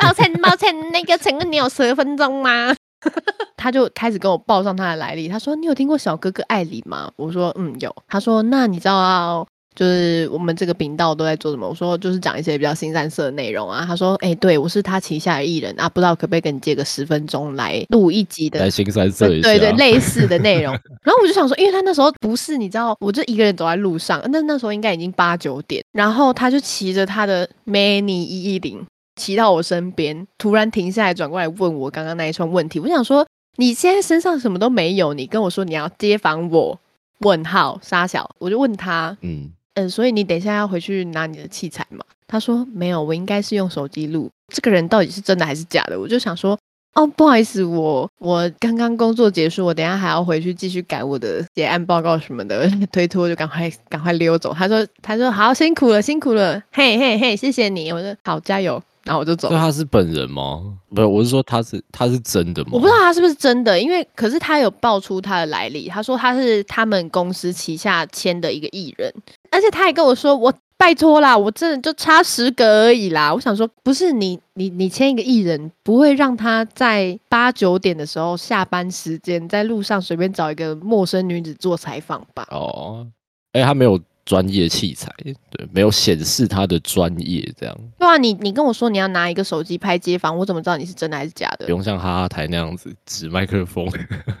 [0.00, 0.74] 抱歉，抱歉。
[0.92, 2.74] 那个请问你有十分钟吗？
[3.56, 5.28] 他就开始跟我报上他的来历。
[5.28, 7.10] 他说：你有听过小哥哥艾里吗？
[7.16, 7.94] 我说：嗯，有。
[8.06, 9.46] 他说：那你知道？”
[9.80, 11.66] 就是我们这个频道都在做什么？
[11.66, 13.82] 我说就是讲一些比较新三色的内容啊。
[13.86, 20.74] 他说：“哎，对我是他旗下的艺人啊，不知道可不可以跟你借个十分钟来录一集的来新三色一下，对对，类似的内容。
[21.02, 28.84] 然后我就想说，因为他那时候不是你知道，我就一个人走在路上，那那时候应该已经八九点，然后他就骑着他的 mini 一一零
[29.16, 32.78] 骑到我身边，突然停下来转过来问我刚刚那一串问题。
[32.78, 36.78] 我想说，你现在身上什么都没有，你跟我说你要接访我？
[37.20, 39.50] 问号沙小，我就问他，嗯。
[39.74, 42.04] 嗯，所以你等一下要回去拿你的器材嘛？
[42.26, 44.28] 他说没有，我应该是用手机录。
[44.52, 45.98] 这个人到底是真的还是假的？
[45.98, 46.58] 我就想说，
[46.94, 54.52] 哦，不好意思，我我刚刚工作结束，我等下还要回去继续改我的结案报告什么的， 推脱就赶快赶快溜走。
[54.52, 59.48] 他说他说好辛苦了辛苦了，嘿嘿嘿，谢谢你，我说好加油，然后我就走。
[59.50, 60.62] 那他是本人吗？
[60.90, 62.70] 不是，我是说他是他是真的吗？
[62.72, 69.12] 我不知道他是不是真的，因为可是他有爆出他的来历，他说他是他们公司旗下签的一个艺人，
[69.60, 70.52] 而且他也跟我说我。
[70.80, 73.30] 拜托啦，我真的就差十个而已啦。
[73.34, 82.48] 我想说，不是你，你，你签一个艺人，不会让他在八九点的时候下班时间，在路上随便找一个陌生女子做采访吧？
[82.50, 83.06] 哦，
[83.52, 84.00] 哎，他没有。
[84.30, 85.12] 专业器材
[85.50, 87.76] 对，没有显示他的专业这样。
[87.98, 91.66] 对啊，你你跟我说你要拿一个手机拍街访，我怎么知道你是真的还是假的？
[91.66, 93.84] 不用像哈哈台那样子指麦克风，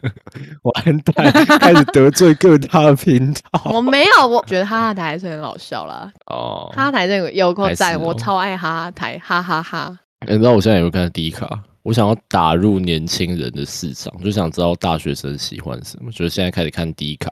[0.62, 3.72] 完蛋，开始得罪各大频道。
[3.72, 6.12] 我没有，我觉得哈哈台还是很好笑啦。
[6.26, 9.98] 哦，哈哈台这个有够赞，我超爱哈哈台，哈哈哈。
[10.28, 11.64] 你知道我现在有没有看迪卡？
[11.82, 17.28] 我想要打入年轻人的市场，就想知道大学生喜欢什么，就是现在开始看迪卡。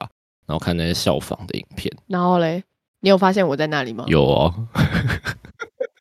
[0.49, 2.65] 然后看那些效仿的影片，然后嘞，
[3.01, 4.05] 你有发现我在那里吗？
[4.09, 4.53] 有哦，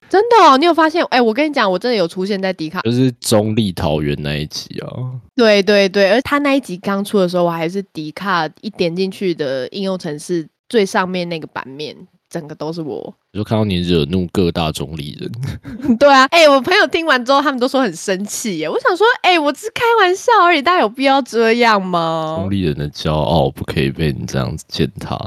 [0.10, 1.04] 真的哦，你有发现？
[1.08, 4.88] 哎，我跟你讲，我真的有出现在迪卡，就是中立桃园那一集啊。
[5.36, 11.94] 对对对，而他那一集刚出的时候，我还是迪卡一点进去的应用程式最上面那个版面。
[12.30, 15.32] 整个都是我，就看到你惹怒各大中立人。
[15.98, 18.68] 对啊，哎，我朋友听完之后，他们都说很生气耶。
[18.68, 22.36] 我想说，哎，我只是开玩笑而已，大家有必要这样吗？
[22.38, 25.18] 中立人的骄傲不可以被你这样子践踏。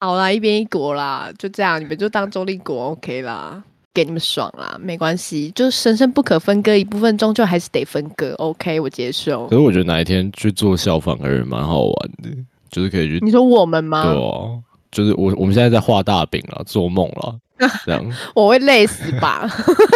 [0.00, 3.62] 好啦，一边一国啦，就这样，你们就当中立国 OK 啦，
[3.94, 8.34] 给你们爽啦，没关系，就是神圣不可分割一部分，终究还是得分割。
[8.38, 9.46] OK，我接受。
[9.46, 12.30] 可是我觉得哪一天去做效仿而蛮好玩的，
[12.70, 13.24] 就是可以去。
[13.24, 14.02] 你说我们吗？
[14.02, 14.62] 对啊。
[14.90, 17.38] 就是我，我们现在在画大饼了，做梦了，
[17.84, 19.48] 这样我会累死吧？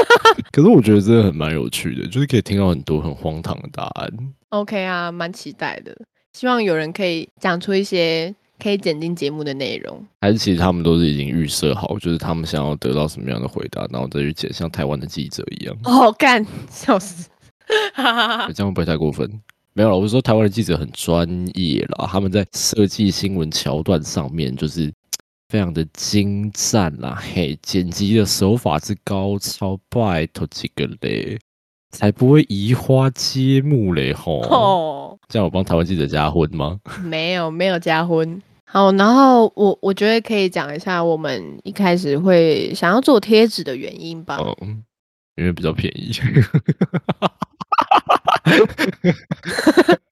[0.52, 4.10] 可是我觉得真的很蛮有趣的，就是可以听到很多很荒唐的答案。
[4.50, 5.96] OK 啊，蛮期待的，
[6.32, 10.04] 希望有人可以讲出一些可以剪进节目的内容。
[10.20, 15.74] 还是其实他们都是已经预设好，就是他们想要得到什么样的回答，然后再去剪，像台湾的记者一样。
[15.84, 17.28] 哦，干，笑死！
[17.96, 19.40] 这样会不会太过分？
[19.74, 24.92] 没有了，我是说台湾的记者很专业啦，他们在设计新闻桥段上面就是
[25.48, 31.38] 非常的精湛啦，嘿，剪辑的手法之高超，拜托几个嘞，
[31.90, 35.18] 才不会移花接木嘞吼。
[35.28, 36.78] 这样我帮台湾记者加婚吗？
[37.04, 38.42] 没有，没有加婚。
[38.64, 44.38] 好，然后我我觉得可以讲一下我们一开始会想要做贴纸的原因吧。
[44.60, 44.82] 嗯，
[45.36, 46.12] 因为比较便宜。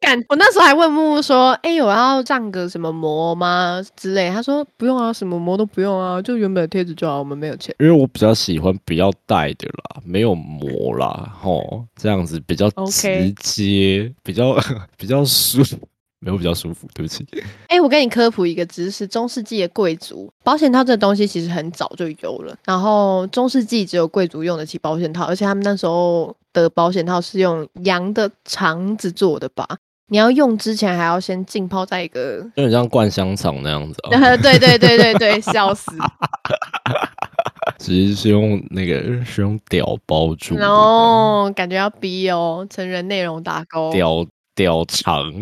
[0.00, 0.16] 干！
[0.28, 4.30] 我那时候还问木木说：“哎，我要上个什么膜吗？”之类。
[4.30, 7.18] 他说：“不用啊，什么膜都不用啊，就原本的贴纸就好。
[7.18, 14.56] 我们没有钱。”因为我比较喜欢不要带的啦，没有膜啦，吼，这样子比较直接，比较
[14.96, 15.76] 比较舒服。
[16.20, 17.26] 没有比较舒服，对不起。
[17.68, 22.56] 哎，我跟你科普一个知识：中世纪的贵族保险套这个东西其实很早就有了。
[22.64, 29.66] 然后中世纪只有贵族用得起保险套，而且他们那时候的保险套是用羊的肠子做的吧？
[30.10, 34.00] 你要用之前还要先浸泡在一个，有点像灌香肠那样子。
[34.42, 35.92] 对对对对对，笑死！
[37.78, 44.26] 其实是用那个是用屌包住，然后感觉要逼哦，成人内容打勾屌。
[44.66, 45.32] 貂长，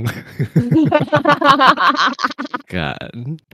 [2.69, 2.95] 干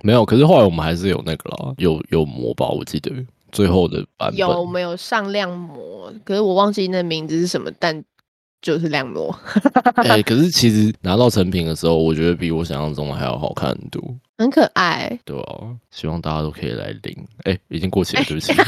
[0.03, 3.13] 没有，可是后来我们还是有那个了，有有膜吧，我记得
[3.53, 6.13] 最后的版本有没有上亮膜？
[6.25, 8.03] 可是我忘记那名字是什么，但
[8.61, 9.33] 就是亮膜。
[9.95, 14.03] 哎， 可是其实拿到成品的时候，我觉得比我想象中的还要好看很多。
[14.39, 17.27] 很可爱，对啊，希望大家都可以来领。
[17.45, 18.53] 哎，已经过期了，对不起。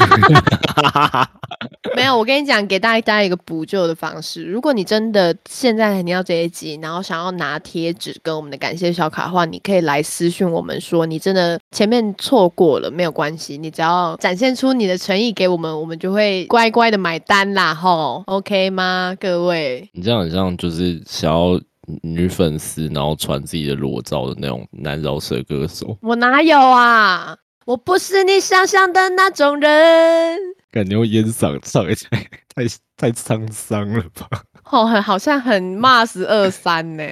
[1.96, 4.44] 没有，我跟你讲，给大家一个补救的方式。
[4.44, 19.16] 如果你真的现在听到这一集，然后想要拿贴纸跟我们的感谢小卡的话，你可以来私讯我们说，你真的前面错过了没有关系，你只要展现出你的诚意给我们，我们就会乖乖的买单啦，吼，OK 吗？
[19.20, 21.60] 各位，你这样很像就是想要。
[22.02, 27.36] 女粉丝，然后传自己的裸照的那种男饶舌歌手，我哪有啊？
[27.66, 30.38] 我不是你想象的那种人。
[30.70, 32.06] 感觉用烟嗓唱一下
[32.54, 32.66] 太
[32.96, 34.28] 太沧桑了吧？
[34.70, 37.04] 哦，很好像很骂死二三呢。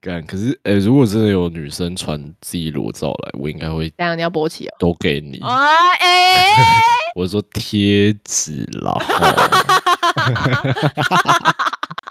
[0.00, 3.88] 干，可是哎，如果真的有女生传自己裸照来，我应该会。
[3.96, 4.74] 这样你要勃起哦？
[4.78, 5.66] 都给你啊！
[6.00, 6.54] 哎，
[7.14, 8.94] 我说贴纸啦。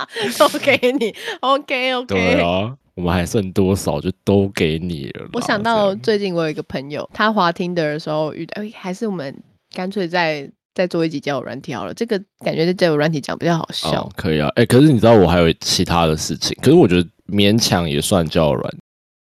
[0.37, 2.07] 都给你，OK OK。
[2.15, 5.27] 对啊，我们还剩多少就都给你了。
[5.33, 9.35] 我想到最近我有一个朋友，他滑听的时候遇到，还是我们
[9.73, 11.93] 干脆再再做一集交友软体好了。
[11.93, 14.09] 这个感觉在交友软体讲比较好笑。
[14.15, 18.73] 可以啊，哎，可是你知道我还有其他的事情，可是我觉得勉强也算交友软。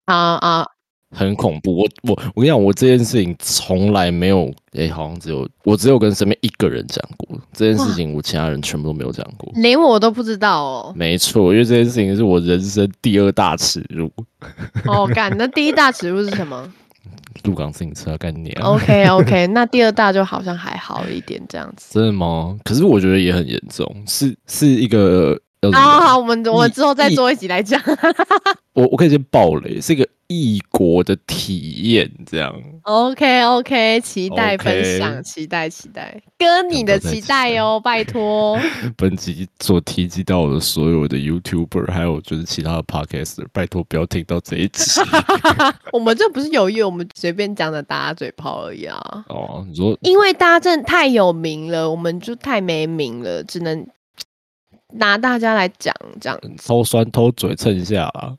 [0.06, 0.68] 啊啊。
[1.12, 10.94] 很恐怖，我我我跟你讲，我这件事情从来没有，哎，好像只有我只有跟身边一个人讲过这件事情，我其他人全部都没有讲过，连我都不知道哦。
[10.96, 14.12] 没错，因为这件事情是我人生第二大耻辱。
[14.86, 16.72] 哦，干，那第一大耻辱是什么？
[17.44, 18.54] 入港自行车概念。
[18.62, 21.94] OK OK，那第二大就好像还好一点这样子。
[21.94, 22.58] 真的吗？
[22.66, 25.40] 可是我觉得也很严重，是是一个。
[25.74, 27.82] 好好，我们我们之后再做一集来讲。
[28.74, 32.54] 我我可以先爆雷，是一个异国的体验，这样。
[32.84, 38.56] OK OK，期待分享，期待期待，跟你的期待哦，拜托。
[38.96, 45.02] 本集所提及到的所有的 YouTuber，还有就是其他的 Podcaster，拜托不要听到这一集。
[45.92, 49.00] 我们这不是有意，我们随便讲的打嘴炮而已啊。
[49.30, 53.88] 哦，你说，因为大家真的太有名了，我们就太没名了，只能。
[54.94, 58.34] 拿大家来讲，这样偷酸偷嘴蹭一下啦，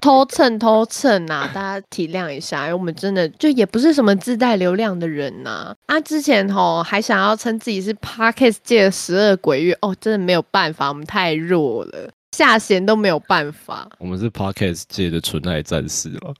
[0.00, 5.74] 偷蹭偷蹭啊， 大家体谅一下，因为我们真的就也不是什么自带流量的人呐。
[5.86, 13.88] 啊，之前吼还想要称自己是 Parkes 界的十二鬼月，哦，真的没有办法，我们太弱了，下弦都没有办法。
[13.98, 16.34] 我们是 Parkes 界的纯爱战士了。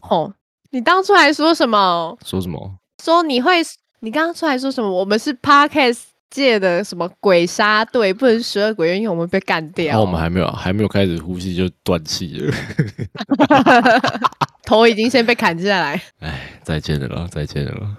[0.00, 0.30] 吼，
[0.70, 2.16] 你当初还说什么？
[2.24, 2.74] 说什么？
[3.02, 3.62] 说你会？
[4.00, 4.88] 你刚刚出来说什么？
[4.90, 6.00] 我们是 Parkes。
[6.30, 9.86] 借的什么鬼杀队不能十二鬼月，因为我们被干掉。
[9.86, 12.54] 然我们还没有还没有开始呼吸就断气了，
[14.64, 16.00] 头已经先被砍下来。
[16.20, 17.96] 哎，再见了，再见了。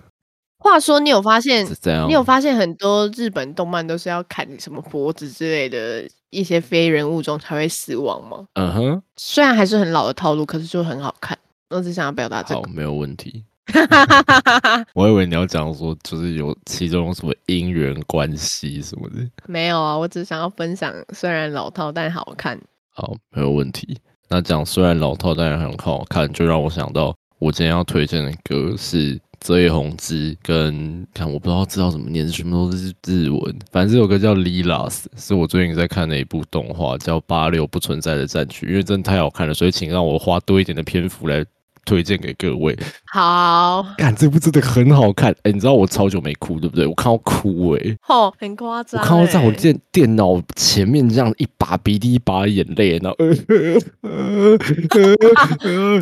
[0.61, 1.65] 话说，你有发现？
[2.07, 8.45] 你有发现很多日本动漫都是要砍什么脖子之类的一些非人物中才会死亡吗？
[8.55, 9.01] 嗯哼。
[9.15, 11.37] 虽然还是很老的套路，可是就很好看。
[11.69, 13.45] 我只想要表达这个，没有问题。
[13.71, 14.85] 哈哈哈哈哈！
[14.93, 19.15] 我以为你要讲说，就是有其中什么姻缘关系什么的。
[19.47, 22.59] 没有啊，我只想要分享，虽然老套但好看。
[22.91, 23.97] 好，没有问题。
[24.27, 33.55] 那讲虽然老套但很好看，就让我想到我今天要推荐的歌是泽野弘之跟看我不知道知道怎么念，全部都是日文。
[33.71, 38.65] 反正这首歌叫《Lilas》，是我最近在看的一部动画，叫《八六不存在的战区》。
[38.69, 41.45] 因为真的太好看了，所以请让我花多一点的篇幅来。
[41.85, 42.77] 推荐给各位，
[43.11, 46.85] 好，看这部真的很好看，哎，你知道我超久没哭，对不对？
[46.85, 53.17] 我看到哭，哎，哦，很夸张，我看到在我电电脑前面这样一把鼻涕一把眼泪，然后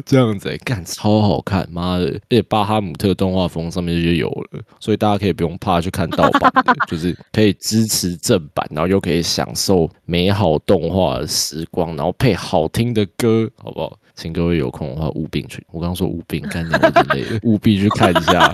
[0.06, 2.06] 这样子，干超好看，妈的！
[2.06, 6.52] 而且巴哈姆特动画风上面就有了，所以大家可以不用怕去看盗版，
[6.88, 13.98] 就是可以支持正版，然后又可以享受美好动画的时光，然后配好听的歌，好不好？
[14.18, 15.64] 请各位有空的话务必去。
[15.72, 18.52] 我刚刚说务必，看你有点累了，务必去看一下。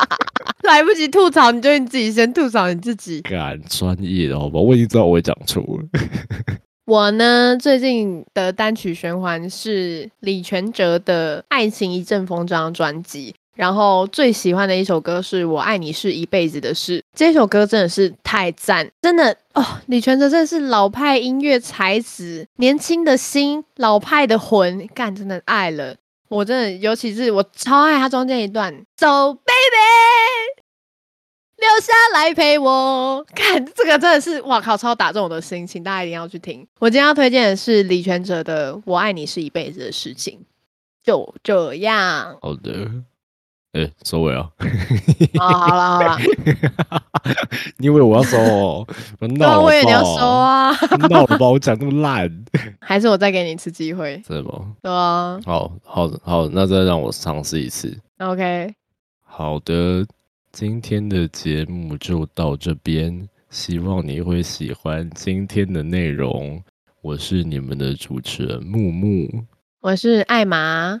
[0.64, 3.22] 来不及吐槽，你就你自己先吐槽你自己。
[3.22, 4.60] 敢专业的好吧？
[4.60, 6.00] 我已经知道我会讲错了。
[6.84, 13.34] 我呢，最近的单曲循环是李全哲的《爱情一阵风》这张专辑。
[13.54, 19.80] 然后最喜欢的一首歌是我爱你是一辈子的事，这首歌真的是太赞，真的哦！
[19.86, 25.96] 李泉哲真的是老派音乐才子，年轻的心，老派的魂，干真的爱了，
[26.28, 29.50] 我真的，尤其是我超爱他中间一段走 baby，
[31.56, 36.64] 留下来陪我，看这个真的是哇靠，超打中我的心，请大家一定要去听。
[36.78, 40.38] 我今天要推荐的是李泉哲的《我爱你是一辈子的事情》，
[41.02, 42.38] 就这样。
[42.40, 42.88] 好的。
[43.72, 44.48] 哎，收尾啊！
[45.38, 46.18] 啊，好了好了，
[47.76, 48.86] 你以为我要收哦？
[49.20, 50.72] 那我也要收啊！
[51.10, 52.44] 那我把我讲那么烂，
[52.80, 54.22] 还是我再给你一次机会？
[54.26, 54.74] 是吗？
[54.82, 55.38] 对啊。
[55.44, 57.94] 好好好，那再让我尝试一次。
[58.18, 58.74] OK。
[59.22, 60.06] 好的，
[60.50, 66.62] 今天的节目就到这边，希望你会喜欢今天的内容。
[67.02, 69.44] 我是你们的主持人木木，
[69.80, 71.00] 我是艾玛。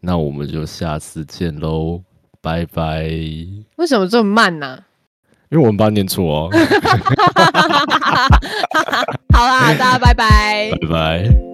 [0.00, 2.02] 那我们就下次见喽，
[2.40, 3.02] 拜拜。
[3.76, 4.82] 为什么这么慢呢？
[5.50, 6.50] 因为我们把念错哦。
[9.34, 11.49] 好啦，大家拜拜，拜拜。